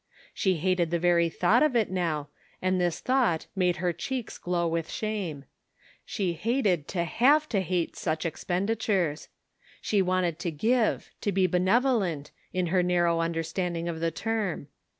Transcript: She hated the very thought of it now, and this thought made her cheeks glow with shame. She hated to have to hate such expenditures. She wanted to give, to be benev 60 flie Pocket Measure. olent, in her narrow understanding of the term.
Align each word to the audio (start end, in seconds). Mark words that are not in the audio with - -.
She 0.33 0.55
hated 0.55 0.89
the 0.89 0.97
very 0.97 1.29
thought 1.29 1.61
of 1.61 1.75
it 1.75 1.91
now, 1.91 2.29
and 2.59 2.81
this 2.81 2.99
thought 2.99 3.45
made 3.55 3.75
her 3.75 3.93
cheeks 3.93 4.39
glow 4.39 4.67
with 4.67 4.89
shame. 4.89 5.45
She 6.03 6.33
hated 6.33 6.87
to 6.87 7.03
have 7.03 7.47
to 7.49 7.61
hate 7.61 7.95
such 7.95 8.25
expenditures. 8.25 9.27
She 9.79 10.01
wanted 10.01 10.39
to 10.39 10.49
give, 10.49 11.11
to 11.21 11.31
be 11.31 11.43
benev 11.43 11.45
60 11.45 11.51
flie 11.51 11.51
Pocket 11.51 11.63
Measure. 11.65 11.87
olent, 12.17 12.31
in 12.51 12.65
her 12.73 12.81
narrow 12.81 13.19
understanding 13.19 13.87
of 13.87 13.99
the 13.99 14.09
term. 14.09 14.69